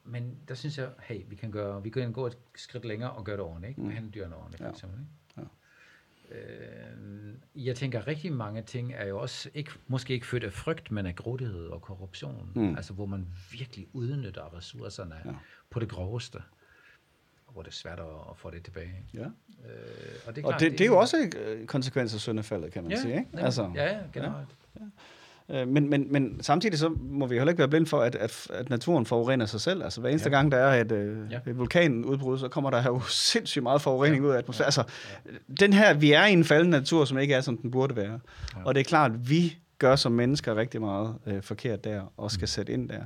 men 0.05 0.39
der 0.49 0.55
synes 0.55 0.79
jeg, 0.79 0.89
hey, 1.03 1.21
vi 1.29 1.37
kan, 1.37 1.51
gøre, 1.51 1.83
vi 1.83 1.91
kan 1.91 2.13
gå 2.13 2.27
et 2.27 2.39
skridt 2.57 2.85
længere 2.85 3.11
og 3.11 3.25
gøre 3.25 3.37
det 3.37 3.45
ordentligt. 3.45 3.71
Ikke? 3.71 3.89
Behandle 3.89 4.11
dyrene 4.11 4.37
ordentligt, 4.37 4.59
for 4.59 4.65
Ja. 4.65 4.71
eksempel. 4.71 4.99
Ikke? 5.01 5.49
Øh, 6.31 7.67
jeg 7.67 7.77
tænker, 7.77 8.07
rigtig 8.07 8.33
mange 8.33 8.63
ting 8.63 8.93
er 8.97 9.07
jo 9.07 9.19
også 9.19 9.51
ikke, 9.55 9.71
måske 9.87 10.15
ikke 10.15 10.27
født 10.27 10.45
af 10.45 10.53
frygt, 10.53 10.91
men 10.91 11.07
af 11.07 11.17
grådighed 11.17 11.67
og 11.67 11.83
korruption. 11.83 12.53
Mm. 12.55 12.77
Altså, 12.77 12.93
hvor 12.93 13.07
man 13.07 13.27
virkelig 13.53 13.87
udnytter 13.93 14.57
ressourcerne 14.57 15.15
ja. 15.25 15.31
på 15.71 15.81
det 15.81 15.89
groveste. 15.89 16.43
Og 17.53 17.55
hvor 17.55 17.63
det 17.63 17.71
er 17.71 17.75
svært 17.75 17.99
at, 17.99 18.05
at 18.31 18.37
få 18.37 18.51
det 18.51 18.63
tilbage. 18.65 18.93
ja. 19.15 19.21
Øh, 19.21 19.27
og 20.27 20.37
det 20.37 20.43
er, 20.43 20.47
Og 20.47 20.51
klart, 20.53 20.61
det, 20.61 20.73
det 20.73 20.81
er 20.81 20.87
jo 20.87 20.99
også 20.99 21.17
øh, 21.47 21.67
konsekvens 21.67 22.15
af 22.15 22.21
syndefaldet, 22.21 22.73
kan 22.73 22.83
man 22.83 22.93
ja, 22.93 23.01
sige. 23.01 23.15
Ikke? 23.15 23.27
nemlig. 23.31 23.45
Altså, 23.45 23.71
ja, 23.75 23.85
ja, 23.93 23.99
generelt. 24.13 24.49
Øh, 25.49 25.69
Men, 25.69 25.91
men, 25.91 26.13
men 26.13 26.43
samtidig 26.43 26.79
så 26.79 26.89
må 26.89 27.27
vi 27.27 27.35
heller 27.37 27.51
ikke 27.51 27.59
være 27.59 27.69
blinde 27.69 27.87
for, 27.87 28.01
at, 28.01 28.15
at, 28.15 28.47
at 28.51 28.71
naturen 28.71 29.07
forurener 29.07 29.47
sig 29.47 29.61
selv. 29.61 29.83
Altså 29.83 30.01
hver 30.01 30.11
eneste 30.11 30.29
ja. 30.31 30.35
Ja. 30.35 30.39
gang, 30.39 30.53
der 30.53 30.59
er 30.59 30.81
et, 30.81 30.93
øh, 30.93 31.33
Ja. 31.33 31.39
et 31.47 31.59
vulkanudbrud, 31.59 32.39
så 32.39 32.49
kommer 32.49 32.71
der 32.71 32.83
jo 32.85 33.01
sindssygt 33.31 33.63
meget 33.63 33.83
forurening 33.83 34.23
ja. 34.25 34.29
ud 34.29 34.35
af 34.35 34.39
atmosfæren. 34.39 34.67
Altså, 34.67 34.85
den 35.61 35.73
her, 35.73 35.95
vi 35.95 36.13
er 36.13 36.27
i 36.27 36.33
en 36.33 36.45
faldende 36.45 36.79
natur, 36.79 37.05
som 37.05 37.19
ikke 37.19 37.35
er, 37.35 37.41
som 37.41 37.57
den 37.59 37.71
burde 37.71 37.97
være. 37.97 38.21
Ja. 38.55 38.59
Ja. 38.61 38.65
Og 38.65 38.75
det 38.75 38.81
er 38.81 38.85
klart, 38.85 39.11
at 39.13 39.31
vi 39.31 39.59
gør 39.79 39.97
som 39.97 40.13
mennesker 40.13 40.55
rigtig 40.57 40.81
meget 40.81 41.15
øh, 41.27 41.43
forkert 41.43 41.85
der, 41.85 42.13
og 42.17 42.31
skal 42.31 42.43
mm. 42.43 42.47
sætte 42.47 42.73
ind 42.73 42.89
der. 42.89 43.03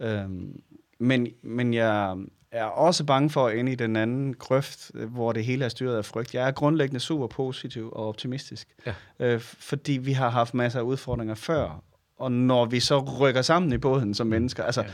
Øhm, 0.00 0.60
men, 1.00 1.26
men 1.42 1.74
jeg 1.74 2.16
er 2.52 2.64
også 2.64 3.04
bange 3.04 3.30
for 3.30 3.46
at 3.46 3.58
ende 3.58 3.72
i 3.72 3.74
den 3.74 3.96
anden 3.96 4.34
grøft, 4.34 4.90
hvor 4.94 5.32
det 5.32 5.44
hele 5.44 5.64
er 5.64 5.68
styret 5.68 5.96
af 5.96 6.04
frygt. 6.04 6.34
Jeg 6.34 6.46
er 6.48 6.50
grundlæggende 6.50 7.00
super 7.00 7.26
positiv 7.26 7.92
og 7.92 8.08
optimistisk, 8.08 8.68
Ja. 8.86 8.94
øh, 9.20 9.34
Mm. 9.34 9.40
fordi 9.40 9.92
vi 9.92 10.12
har 10.12 10.28
haft 10.30 10.54
masser 10.54 10.78
af 10.78 10.82
udfordringer 10.84 11.34
før, 11.34 11.82
og 12.18 12.32
når 12.32 12.64
vi 12.64 12.80
så 12.80 12.98
rykker 13.20 13.42
sammen 13.42 13.72
i 13.72 13.78
båden 13.78 14.14
som 14.14 14.26
mennesker, 14.26 14.64
altså 14.64 14.82
Ja. 14.82 14.88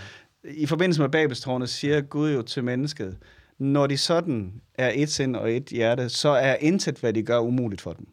i 0.51 0.67
forbindelse 0.67 1.01
med 1.01 1.09
Babelstårnet 1.11 1.69
siger 1.69 2.01
Gud 2.01 2.33
jo 2.33 2.43
til 2.43 2.65
mennesket, 2.65 3.19
når 3.59 3.87
de 3.87 3.97
sådan 3.99 4.53
er 4.75 4.93
et 4.95 5.09
sind 5.11 5.37
og 5.37 5.53
et 5.53 5.65
hjerte, 5.65 6.09
så 6.09 6.29
er 6.29 6.55
intet, 6.61 6.99
hvad 6.99 7.13
de 7.13 7.23
gør, 7.23 7.39
umuligt 7.39 7.81
for 7.81 7.93
dem. 7.93 8.07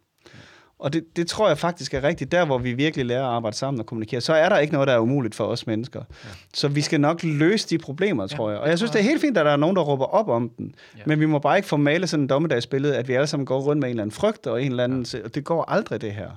Og 0.79 0.93
det, 0.93 1.03
det 1.15 1.27
tror 1.27 1.47
jeg 1.47 1.57
faktisk 1.57 1.93
er 1.93 2.03
rigtigt. 2.03 2.31
Der, 2.31 2.45
hvor 2.45 2.57
vi 2.57 2.73
virkelig 2.73 3.05
lærer 3.05 3.23
at 3.27 3.33
arbejde 3.35 3.57
sammen 3.57 3.79
og 3.79 3.85
kommunikere, 3.85 4.21
så 4.21 4.33
er 4.33 4.49
der 4.49 4.57
ikke 4.57 4.73
noget, 4.73 4.87
der 4.87 4.93
er 4.93 4.99
umuligt 4.99 5.35
for 5.35 5.45
os 5.45 5.67
mennesker. 5.67 6.01
Ja. 6.23 6.29
Så 6.53 6.67
vi 6.67 6.81
skal 6.81 7.01
nok 7.01 7.23
løse 7.23 7.69
de 7.69 7.77
problemer, 7.77 8.27
tror 8.27 8.49
jeg. 8.51 8.59
Og 8.59 8.69
jeg 8.69 8.77
synes, 8.77 8.91
det 8.91 8.99
er 8.99 9.03
helt 9.03 9.21
fint, 9.21 9.37
at 9.37 9.45
der 9.45 9.51
er 9.51 9.55
nogen, 9.57 9.75
der 9.75 9.81
råber 9.81 10.05
op 10.05 10.27
om 10.29 10.49
den. 10.57 10.75
Ja. 10.93 10.99
Ja. 10.99 11.03
Men 11.05 11.19
vi 11.19 11.25
må 11.25 11.39
bare 11.39 11.57
ikke 11.57 11.67
formale 11.67 12.07
sådan 12.07 12.23
en 12.23 12.29
dommedagsbillede, 12.29 12.97
at 12.97 13.07
vi 13.07 13.13
alle 13.13 13.27
sammen 13.27 13.45
går 13.45 13.59
rundt 13.61 13.79
med 13.79 13.87
en 13.87 13.89
eller 13.89 14.03
anden 14.03 14.11
frygt 14.13 14.47
og 14.47 14.63
en 14.63 14.69
eller 14.71 14.83
anden... 14.83 15.05
Ja. 15.13 15.19
Det 15.19 15.43
går 15.43 15.65
aldrig, 15.67 16.01
det 16.01 16.13
her. 16.13 16.31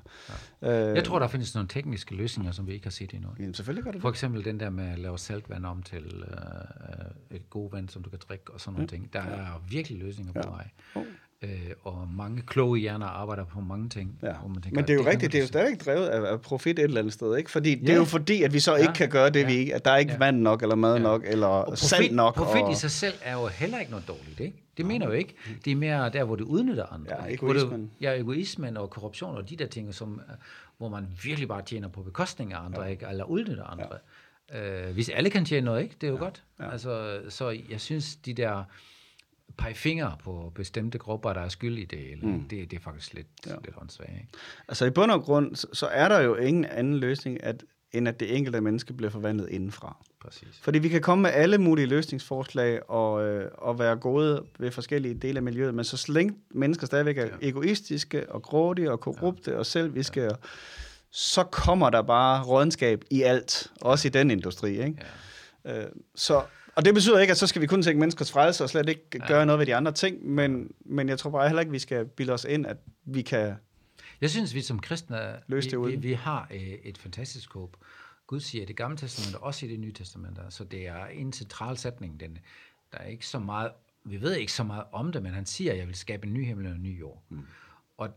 Ja. 0.62 0.90
Øh, 0.90 0.96
Jeg 0.96 1.04
tror, 1.04 1.18
der 1.18 1.28
findes 1.28 1.54
nogle 1.54 1.68
tekniske 1.68 2.14
løsninger, 2.14 2.52
som 2.52 2.66
vi 2.66 2.72
ikke 2.72 2.86
har 2.86 2.90
set 2.90 3.12
endnu. 3.14 3.28
Jamen, 3.38 3.54
selvfølgelig 3.54 3.84
gør 3.84 3.90
det 3.90 4.00
For 4.00 4.10
eksempel 4.10 4.44
den 4.44 4.60
der 4.60 4.70
med 4.70 4.88
at 4.92 4.98
lave 4.98 5.18
saltvand 5.18 5.66
om 5.66 5.82
til 5.82 6.24
øh, 6.28 7.36
et 7.36 7.50
god 7.50 7.70
vand, 7.72 7.88
som 7.88 8.02
du 8.02 8.10
kan 8.10 8.18
drikke, 8.28 8.44
og 8.52 8.60
sådan 8.60 8.72
nogle 8.72 8.88
ting. 8.88 9.12
Der 9.12 9.20
er 9.20 9.62
virkelig 9.70 9.98
løsninger 9.98 10.32
på 10.32 10.40
Ja. 10.44 10.50
vej. 10.50 10.68
Oh. 10.94 11.02
Øh, 11.42 11.50
og 11.82 12.08
mange 12.16 12.42
kloge 12.46 12.78
hjerner 12.78 13.06
arbejder 13.06 13.44
på 13.44 13.60
mange 13.60 13.88
ting. 13.88 14.18
Ja. 14.22 14.32
hvor 14.32 14.48
man 14.48 14.62
tænker, 14.62 14.74
Men 14.80 14.84
det 14.84 14.90
er 14.90 14.94
jo 14.94 15.02
kan 15.02 15.12
rigtigt, 15.12 15.32
det 15.32 15.38
er 15.38 15.42
jo 15.42 15.46
stadigvæk 15.48 15.84
drevet 15.84 16.06
af, 16.06 16.32
af 16.32 16.40
profit 16.40 16.78
et 16.78 16.82
eller 16.84 16.98
andet 17.00 17.12
sted, 17.12 17.36
ikke? 17.36 17.50
Fordi, 17.50 17.74
det 17.74 17.88
Ja. 17.88 17.92
er 17.92 17.96
jo 17.96 18.04
fordi, 18.04 18.42
at 18.42 18.52
vi 18.52 18.60
så 18.60 18.74
ikke 18.76 18.86
Ja. 18.88 18.92
kan 18.92 19.08
gøre 19.08 19.30
det, 19.30 19.40
Ja. 19.40 19.46
vi 19.46 19.52
ikke, 19.52 19.74
at 19.74 19.84
der 19.84 19.90
er 19.90 19.96
ikke 19.96 20.12
Ja. 20.12 20.18
vand 20.18 20.40
nok, 20.40 20.62
eller 20.62 20.74
mad 20.74 20.96
Ja. 20.96 21.02
nok, 21.02 21.22
eller 21.26 21.46
Og 21.46 21.78
salt 21.78 22.14
nok. 22.14 22.34
Profit 22.34 22.62
og... 22.62 22.72
i 22.72 22.74
sig 22.74 22.90
selv 22.90 23.14
er 23.22 23.32
jo 23.40 23.46
heller 23.46 23.78
ikke 23.78 23.90
noget 23.90 24.08
dårligt, 24.08 24.40
ikke? 24.40 24.62
Det 24.76 24.86
mener 24.86 25.06
jeg 25.06 25.12
jo 25.12 25.18
ikke. 25.18 25.34
Det 25.64 25.70
er 25.70 25.76
mere 25.76 26.08
der, 26.10 26.24
hvor 26.24 26.36
det 26.36 26.44
udnytter 26.44 26.86
andre. 26.86 27.10
Ja? 27.10 27.36
Hvor 27.36 27.52
det- 27.52 27.62
egoismen. 27.62 27.90
Ja, 28.00 28.18
egoismen 28.20 28.76
og 28.76 28.90
korruption 28.90 29.36
og 29.36 29.50
de 29.50 29.56
der 29.56 29.66
ting, 29.66 29.94
som, 29.94 30.20
øh, 30.28 30.34
hvor 30.78 30.88
man 30.88 31.06
virkelig 31.24 31.48
bare 31.48 31.62
tjener 31.62 31.88
på 31.88 32.02
bekostning 32.02 32.52
af 32.52 32.64
andre, 32.64 32.82
ja. 32.82 32.88
ikke? 32.88 33.06
Eller 33.10 33.24
udnytter 33.24 33.64
andre. 33.64 33.86
Ja. 34.54 34.86
Øh, 34.88 34.94
hvis 34.94 35.08
alle 35.08 35.30
kan 35.30 35.44
tjene 35.44 35.64
noget, 35.64 35.82
ikke? 35.82 35.94
Det 36.00 36.06
er 36.06 36.10
jo 36.10 36.16
ja. 36.16 36.22
godt. 36.24 36.42
Ja. 36.60 36.70
Altså, 36.72 37.18
så 37.28 37.56
jeg 37.70 37.80
synes, 37.80 38.16
de 38.16 38.34
der 38.34 38.64
pege 39.58 39.74
fingre 39.74 40.16
på 40.24 40.52
bestemte 40.54 40.98
grupper, 40.98 41.32
der 41.32 41.40
er 41.40 41.48
skyld 41.48 41.78
i 41.78 41.84
det, 41.84 42.12
eller, 42.12 42.26
mm. 42.26 42.48
det, 42.48 42.70
det 42.70 42.76
er 42.76 42.80
faktisk 42.80 43.14
lidt, 43.14 43.26
ja. 43.46 43.52
lidt 43.64 43.76
åndssvagt, 43.80 44.10
ikke? 44.10 44.28
Altså 44.68 44.84
i 44.84 44.90
bund 44.90 45.10
og 45.10 45.22
grund, 45.22 45.56
så, 45.56 45.66
så 45.72 45.86
er 45.86 46.08
der 46.08 46.20
jo 46.20 46.34
ingen 46.34 46.64
anden 46.64 46.96
løsning, 46.96 47.44
at, 47.44 47.64
end 47.92 48.08
at 48.08 48.20
det 48.20 48.36
enkelte 48.36 48.60
menneske 48.60 48.92
bliver 48.92 49.10
forvandlet 49.10 49.48
indenfra. 49.48 50.04
Præcis. 50.20 50.60
Fordi 50.62 50.78
vi 50.78 50.88
kan 50.88 51.00
komme 51.00 51.22
med 51.22 51.30
alle 51.30 51.58
mulige 51.58 51.86
løsningsforslag 51.86 52.90
og, 52.90 53.24
øh, 53.24 53.50
og 53.58 53.78
være 53.78 53.96
gode 53.96 54.44
ved 54.58 54.70
forskellige 54.70 55.14
dele 55.14 55.36
af 55.36 55.42
miljøet, 55.42 55.74
men 55.74 55.84
så 55.84 56.12
længe 56.12 56.34
mennesker 56.50 56.86
stadigvæk 56.86 57.18
er 57.18 57.24
ja. 57.24 57.48
egoistiske 57.48 58.32
og 58.32 58.42
grådige 58.42 58.92
og 58.92 59.00
korrupte 59.00 59.50
ja. 59.50 59.56
og 59.56 59.66
selviske, 59.66 60.22
ja. 60.22 60.30
så 61.10 61.42
kommer 61.44 61.90
der 61.90 62.02
bare 62.02 62.44
rådenskab 62.44 63.04
i 63.10 63.22
alt, 63.22 63.72
også 63.80 64.08
i 64.08 64.10
den 64.10 64.30
industri. 64.30 64.70
Ikke? 64.70 64.96
Ja. 65.64 65.82
Øh, 65.82 65.88
så, 66.14 66.42
og 66.76 66.84
det 66.84 66.94
betyder 66.94 67.18
ikke, 67.18 67.30
at 67.30 67.36
så 67.36 67.46
skal 67.46 67.62
vi 67.62 67.66
kun 67.66 67.82
tænke 67.82 68.00
menneskers 68.00 68.32
frelse 68.32 68.64
og 68.64 68.70
slet 68.70 68.88
ikke 68.88 69.02
Ja. 69.14 69.26
gøre 69.26 69.46
noget 69.46 69.58
ved 69.58 69.66
de 69.66 69.74
andre 69.74 69.92
ting, 69.92 70.26
men, 70.26 70.70
men 70.84 71.08
jeg 71.08 71.18
tror 71.18 71.30
bare 71.30 71.48
heller 71.48 71.60
ikke, 71.60 71.72
vi 71.72 71.78
skal 71.78 72.06
bilde 72.06 72.32
os 72.32 72.44
ind, 72.48 72.66
at 72.66 72.76
vi 73.04 73.22
kan... 73.22 73.54
Jeg 74.20 74.30
synes, 74.30 74.54
vi 74.54 74.60
som 74.62 74.78
kristne, 74.78 75.36
Løs 75.46 75.66
det 75.66 75.80
vi, 75.80 75.86
vi, 75.90 75.96
vi 75.96 76.12
har 76.12 76.48
øh, 76.50 76.60
et 76.60 76.98
fantastisk 76.98 77.52
håb. 77.52 77.76
Gud 78.26 78.40
siger 78.40 78.62
i 78.62 78.64
det 78.64 78.76
gamle 78.76 78.96
testament, 78.96 79.36
og 79.36 79.42
også 79.42 79.66
i 79.66 79.68
det 79.68 79.80
nye 79.80 79.92
testament, 79.92 80.38
så 80.48 80.64
det 80.64 80.86
er 80.86 81.06
en 81.06 81.32
central 81.32 81.76
sætning. 81.76 82.20
Den, 82.20 82.38
der 82.92 82.98
er 82.98 83.06
ikke 83.06 83.26
så 83.26 83.38
meget, 83.38 83.70
vi 84.04 84.20
ved 84.20 84.34
ikke 84.36 84.52
så 84.52 84.64
meget 84.64 84.84
om 84.92 85.12
det, 85.12 85.22
men 85.22 85.32
han 85.32 85.46
siger, 85.46 85.72
at 85.72 85.78
jeg 85.78 85.86
vil 85.86 85.94
skabe 85.94 86.26
en 86.26 86.34
ny 86.34 86.44
himmel 86.46 86.66
og 86.66 86.72
en 86.72 86.82
ny 86.82 87.00
jord. 87.00 87.22
Mm. 87.28 87.40
Og 87.98 88.08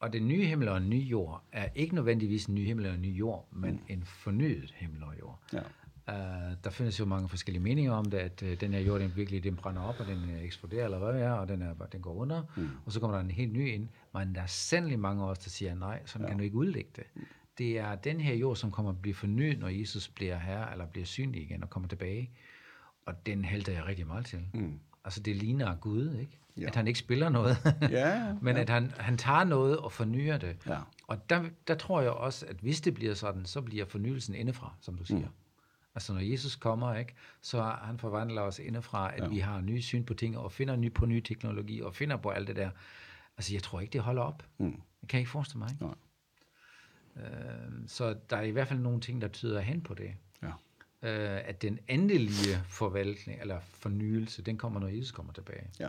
Og 0.00 0.12
den 0.12 0.28
nye 0.28 0.44
himmel 0.44 0.68
og 0.68 0.76
en 0.76 0.90
ny 0.90 1.00
jord 1.02 1.44
er 1.52 1.68
ikke 1.74 1.94
nødvendigvis 1.94 2.44
en 2.46 2.54
ny 2.54 2.66
himmel 2.66 2.86
og 2.86 2.94
en 2.94 3.02
ny 3.02 3.18
jord, 3.18 3.48
men 3.52 3.72
mm. 3.72 3.80
en 3.88 4.04
fornyet 4.04 4.74
himmel 4.76 5.02
og 5.02 5.14
jord. 5.20 5.42
Ja. 5.52 5.60
Uh, 6.08 6.14
der 6.64 6.70
findes 6.70 7.00
jo 7.00 7.04
mange 7.04 7.28
forskellige 7.28 7.62
meninger 7.62 7.92
om 7.92 8.04
det, 8.04 8.18
at 8.18 8.42
uh, 8.42 8.48
den 8.60 8.72
her 8.72 8.80
jord, 8.80 9.00
den 9.00 9.12
virkelig 9.16 9.44
den 9.44 9.56
brænder 9.56 9.82
op, 9.82 9.94
og 10.00 10.06
den 10.06 10.18
uh, 10.24 10.44
eksploderer, 10.44 10.84
eller 10.84 10.98
hvad 10.98 11.12
det 11.12 11.22
er, 11.22 11.30
og 11.30 11.48
den, 11.48 11.62
er, 11.62 11.74
den 11.92 12.00
går 12.00 12.14
under, 12.14 12.42
mm. 12.56 12.68
og 12.86 12.92
så 12.92 13.00
kommer 13.00 13.16
der 13.16 13.24
en 13.24 13.30
helt 13.30 13.52
ny 13.52 13.72
ind. 13.72 13.88
Men 14.14 14.34
der 14.34 14.42
er 14.42 14.46
sandelig 14.46 14.98
mange 14.98 15.24
også, 15.24 15.42
der 15.44 15.50
siger, 15.50 15.74
nej, 15.74 16.02
sådan 16.04 16.24
ja. 16.24 16.28
kan 16.30 16.38
du 16.38 16.44
ikke 16.44 16.56
udlægge 16.56 16.90
det. 16.96 17.04
Det 17.58 17.78
er 17.78 17.94
den 17.94 18.20
her 18.20 18.34
jord, 18.34 18.56
som 18.56 18.70
kommer 18.70 18.92
at 18.92 19.02
blive 19.02 19.14
fornyet, 19.14 19.58
når 19.58 19.68
Jesus 19.68 20.08
bliver 20.08 20.38
her, 20.38 20.66
eller 20.66 20.86
bliver 20.86 21.06
synlig 21.06 21.42
igen 21.42 21.62
og 21.62 21.70
kommer 21.70 21.88
tilbage. 21.88 22.30
Og 23.06 23.26
den 23.26 23.44
hælder 23.44 23.72
jeg 23.72 23.86
rigtig 23.86 24.06
meget 24.06 24.26
til. 24.26 24.40
Mm. 24.54 24.80
Altså, 25.04 25.20
det 25.20 25.36
ligner 25.36 25.76
Gud, 25.76 26.16
ikke? 26.20 26.38
Ja. 26.56 26.66
At 26.66 26.74
han 26.74 26.86
ikke 26.86 26.98
spiller 26.98 27.28
noget, 27.28 27.56
ja, 27.90 28.32
men 28.42 28.56
ja. 28.56 28.62
at 28.62 28.70
han, 28.70 28.92
han 28.98 29.16
tager 29.16 29.44
noget 29.44 29.78
og 29.78 29.92
fornyer 29.92 30.38
det. 30.38 30.56
Ja. 30.66 30.78
Og 31.06 31.30
der, 31.30 31.44
der 31.68 31.74
tror 31.74 32.00
jeg 32.00 32.10
også, 32.10 32.46
at 32.46 32.56
hvis 32.56 32.80
det 32.80 32.94
bliver 32.94 33.14
sådan, 33.14 33.44
så 33.44 33.60
bliver 33.60 33.84
fornyelsen 33.84 34.34
indefra, 34.34 34.74
som 34.80 34.96
du 34.96 35.04
siger. 35.04 35.18
Mm. 35.18 35.45
Altså 35.96 36.12
når 36.12 36.20
Jesus 36.20 36.56
kommer, 36.56 36.94
ikke, 36.94 37.14
så 37.40 37.62
han 37.62 37.98
forvandler 37.98 38.42
os 38.42 38.58
indefra, 38.58 39.14
at 39.14 39.22
ja. 39.22 39.28
vi 39.28 39.38
har 39.38 39.60
nye 39.60 39.82
syn 39.82 40.04
på 40.04 40.14
ting, 40.14 40.38
og 40.38 40.52
finder 40.52 40.76
ny 40.76 40.92
på 40.92 41.06
ny 41.06 41.20
teknologi, 41.20 41.80
og 41.80 41.94
finder 41.94 42.16
på 42.16 42.30
alt 42.30 42.48
det 42.48 42.56
der. 42.56 42.70
Altså 43.36 43.54
jeg 43.54 43.62
tror 43.62 43.80
ikke, 43.80 43.92
det 43.92 44.00
holder 44.00 44.22
op. 44.22 44.42
Mm. 44.58 44.82
Det 45.00 45.08
kan 45.08 45.18
jeg 45.18 45.20
ikke 45.20 45.30
forestille 45.30 45.58
mig. 45.58 45.70
Ikke? 45.70 45.84
Nej. 45.84 45.94
Øh, 47.16 47.72
så 47.86 48.16
der 48.30 48.36
er 48.36 48.42
i 48.42 48.50
hvert 48.50 48.68
fald 48.68 48.80
nogle 48.80 49.00
ting, 49.00 49.20
der 49.20 49.28
tyder 49.28 49.60
hen 49.60 49.80
på 49.80 49.94
det. 49.94 50.14
Ja. 50.42 50.48
Øh, 51.02 51.48
at 51.48 51.62
den 51.62 51.78
endelige 51.88 52.62
forvaltning, 52.68 53.40
eller 53.40 53.60
fornyelse, 53.60 54.42
den 54.42 54.58
kommer, 54.58 54.80
når 54.80 54.88
Jesus 54.88 55.10
kommer 55.10 55.32
tilbage. 55.32 55.70
Ja. 55.80 55.88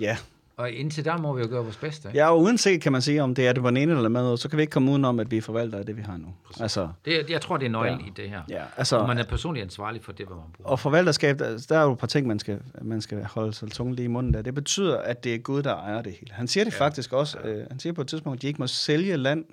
Ja, 0.00 0.16
og 0.56 0.70
indtil 0.70 1.04
der 1.04 1.18
må 1.18 1.32
vi 1.32 1.42
jo 1.42 1.48
gøre 1.48 1.62
vores 1.62 1.76
bedste. 1.76 2.08
Ikke? 2.08 2.18
Ja, 2.18 2.30
og 2.30 2.40
uanset 2.40 2.80
kan 2.80 2.92
man 2.92 3.02
sige, 3.02 3.22
om 3.22 3.34
det 3.34 3.46
er 3.46 3.52
det 3.52 3.62
på 3.62 3.68
den 3.68 3.76
ene 3.76 3.92
eller 3.92 4.08
med, 4.08 4.36
så 4.36 4.48
kan 4.48 4.56
vi 4.56 4.62
ikke 4.62 4.70
komme 4.70 4.90
udenom, 4.90 5.20
at 5.20 5.30
vi 5.30 5.40
forvalter 5.40 5.82
det, 5.82 5.96
vi 5.96 6.02
har 6.02 6.16
nu. 6.16 6.34
Altså, 6.60 6.88
det, 7.04 7.30
jeg 7.30 7.40
tror, 7.40 7.56
det 7.56 7.66
er 7.66 7.70
nøglen 7.70 8.00
ja. 8.00 8.06
i 8.06 8.12
det 8.16 8.30
her. 8.30 8.40
Ja, 8.50 8.62
altså, 8.76 8.96
og 8.96 9.08
man 9.08 9.18
er 9.18 9.24
personligt 9.24 9.64
ansvarlig 9.64 10.04
for 10.04 10.12
det, 10.12 10.26
hvad 10.26 10.36
man 10.36 10.46
bruger. 10.56 10.70
Og 10.70 10.80
forvalterskab, 10.80 11.38
der, 11.38 11.66
der 11.68 11.78
er 11.78 11.82
jo 11.82 11.92
et 11.92 11.98
par 11.98 12.06
ting, 12.06 12.26
man 12.26 12.38
skal, 12.38 12.60
man 12.82 13.00
skal 13.00 13.24
holde 13.24 13.52
sig 13.52 13.70
tunge 13.70 13.94
lige 13.94 14.04
i 14.04 14.08
munden 14.08 14.34
der. 14.34 14.42
Det 14.42 14.54
betyder, 14.54 14.98
at 14.98 15.24
det 15.24 15.34
er 15.34 15.38
Gud, 15.38 15.62
der 15.62 15.74
ejer 15.74 16.02
det 16.02 16.12
hele. 16.12 16.32
Han 16.32 16.48
siger 16.48 16.64
det 16.64 16.72
ja. 16.72 16.84
faktisk 16.84 17.12
også. 17.12 17.38
Ja. 17.44 17.48
Øh, 17.48 17.66
han 17.70 17.78
siger 17.78 17.92
på 17.92 18.00
et 18.00 18.08
tidspunkt, 18.08 18.38
at 18.38 18.42
de 18.42 18.46
ikke 18.46 18.58
må 18.58 18.66
sælge 18.66 19.16
land, 19.16 19.44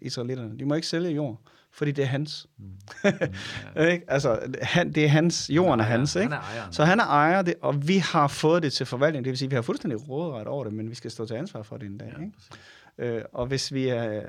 israelitterne. 0.00 0.58
De 0.58 0.64
må 0.64 0.74
ikke 0.74 0.86
sælge 0.86 1.10
jord 1.10 1.40
fordi 1.74 1.92
det 1.92 2.02
er 2.02 2.06
hans. 2.06 2.46
Mm. 2.58 2.64
Ja. 3.76 3.84
ikke? 3.92 4.04
Altså, 4.08 4.40
han, 4.62 4.92
det 4.92 5.04
er 5.04 5.08
hans, 5.08 5.50
jorden 5.50 5.80
er, 5.80 5.84
er 5.84 5.88
hans. 5.88 6.16
Ikke? 6.16 6.32
Han 6.32 6.32
er 6.32 6.42
ejeren. 6.42 6.72
Så 6.72 6.84
han 6.84 7.00
er 7.00 7.04
ejer 7.04 7.42
det, 7.42 7.54
og 7.62 7.88
vi 7.88 7.96
har 7.96 8.28
fået 8.28 8.62
det 8.62 8.72
til 8.72 8.86
forvaltning. 8.86 9.24
Det 9.24 9.30
vil 9.30 9.38
sige, 9.38 9.46
at 9.46 9.50
vi 9.50 9.54
har 9.54 9.62
fuldstændig 9.62 10.08
råderet 10.08 10.46
over 10.46 10.64
det, 10.64 10.72
men 10.72 10.90
vi 10.90 10.94
skal 10.94 11.10
stå 11.10 11.26
til 11.26 11.34
ansvar 11.34 11.62
for 11.62 11.76
det 11.76 11.86
en 11.86 11.98
dag. 11.98 12.14
Ja, 12.18 12.22
ikke? 12.24 13.16
Øh, 13.16 13.22
og 13.32 13.46
hvis 13.46 13.72
vi 13.72 13.88
er, 13.88 14.22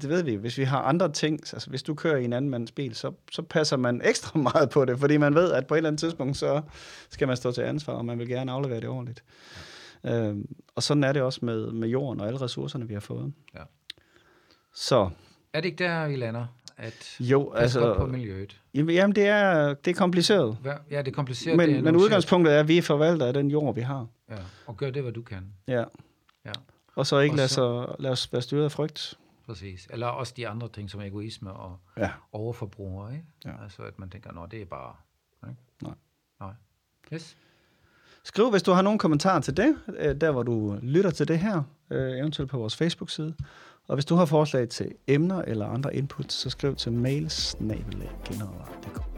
det 0.00 0.08
ved 0.08 0.22
vi, 0.22 0.34
hvis 0.34 0.58
vi 0.58 0.64
har 0.64 0.82
andre 0.82 1.12
ting, 1.12 1.40
altså 1.52 1.70
hvis 1.70 1.82
du 1.82 1.94
kører 1.94 2.16
i 2.16 2.24
en 2.24 2.32
anden 2.32 2.50
mands 2.50 2.72
bil, 2.72 2.94
så, 2.94 3.12
så 3.32 3.42
passer 3.42 3.76
man 3.76 4.00
ekstra 4.04 4.38
meget 4.52 4.70
på 4.70 4.84
det, 4.84 4.98
fordi 4.98 5.16
man 5.16 5.34
ved, 5.34 5.52
at 5.52 5.66
på 5.66 5.74
et 5.74 5.78
eller 5.78 5.90
andet 5.90 6.00
tidspunkt, 6.00 6.36
så 6.36 6.62
skal 7.10 7.28
man 7.28 7.36
stå 7.36 7.52
til 7.52 7.62
ansvar, 7.62 7.92
og 7.92 8.04
man 8.04 8.18
vil 8.18 8.28
gerne 8.28 8.52
aflevere 8.52 8.80
det 8.80 8.88
ordentligt. 8.88 9.24
Ja. 10.04 10.28
Øh, 10.28 10.36
og 10.74 10.82
sådan 10.82 11.04
er 11.04 11.12
det 11.12 11.22
også 11.22 11.40
med, 11.42 11.72
med 11.72 11.88
jorden 11.88 12.20
og 12.20 12.26
alle 12.26 12.40
ressourcerne, 12.40 12.88
vi 12.88 12.94
har 12.94 13.00
fået. 13.00 13.32
Ja. 13.54 13.62
Så. 14.74 15.10
Er 15.52 15.60
det 15.60 15.68
ikke 15.68 15.84
der, 15.84 16.08
vi 16.08 16.16
lander? 16.16 16.46
At 16.76 17.16
jo, 17.20 17.52
altså, 17.52 17.94
på 17.94 18.06
miljøet? 18.06 18.60
Jamen, 18.74 19.14
det 19.14 19.26
er, 19.26 19.74
det 19.74 19.90
er 19.90 19.94
kompliceret. 19.94 20.58
Ja, 20.90 20.98
det 20.98 21.08
er 21.08 21.12
kompliceret. 21.12 21.56
Men, 21.56 21.68
det 21.68 21.78
er 21.78 21.82
men 21.82 21.96
udgangspunktet 21.96 22.54
er, 22.54 22.60
at 22.60 22.68
vi 22.68 22.80
forvalter 22.80 23.26
af 23.26 23.32
den 23.34 23.50
jord, 23.50 23.74
vi 23.74 23.80
har. 23.80 24.06
Ja, 24.30 24.36
og 24.66 24.76
gør 24.76 24.90
det, 24.90 25.02
hvad 25.02 25.12
du 25.12 25.22
kan. 25.22 25.52
Ja. 25.68 25.84
ja. 26.44 26.52
Og 26.94 27.06
så 27.06 27.18
ikke 27.18 27.32
og 27.32 27.36
lade, 27.36 27.48
så, 27.48 27.94
lade 27.98 28.12
os 28.12 28.32
være 28.32 28.42
styret 28.42 28.64
af 28.64 28.72
frygt. 28.72 29.18
Præcis. 29.46 29.86
Eller 29.90 30.06
også 30.06 30.34
de 30.36 30.48
andre 30.48 30.68
ting, 30.68 30.90
som 30.90 31.00
egoisme 31.00 31.52
og 31.52 31.78
ja. 31.96 32.10
overforbrug. 32.32 33.10
Ikke? 33.12 33.24
Ja. 33.44 33.62
Altså, 33.62 33.82
at 33.82 33.98
man 33.98 34.10
tænker, 34.10 34.32
nå, 34.32 34.46
det 34.46 34.62
er 34.62 34.64
bare... 34.64 34.94
Ikke? 35.48 35.60
Nej. 35.82 35.94
Nej. 36.40 36.52
Yes. 37.12 37.36
Skriv, 38.24 38.50
hvis 38.50 38.62
du 38.62 38.72
har 38.72 38.82
nogle 38.82 38.98
kommentarer 38.98 39.40
til 39.40 39.56
det, 39.56 39.76
øh, 39.98 40.20
der 40.20 40.30
hvor 40.30 40.42
du 40.42 40.78
lytter 40.82 41.10
til 41.10 41.28
det 41.28 41.38
her, 41.38 41.62
øh, 41.90 42.18
eventuelt 42.18 42.50
på 42.50 42.58
vores 42.58 42.76
Facebook-side. 42.76 43.34
Og 43.88 43.96
hvis 43.96 44.04
du 44.04 44.14
har 44.14 44.24
forslag 44.24 44.68
til 44.68 44.92
emner 45.06 45.42
eller 45.42 45.66
andre 45.66 45.96
input, 45.96 46.32
så 46.32 46.50
skriv 46.50 46.76
til 46.76 46.92
mailsnabelag.dk. 46.92 49.15